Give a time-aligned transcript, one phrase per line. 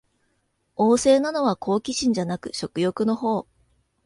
[0.77, 3.47] 旺盛なのは好奇心じゃなく食欲のほう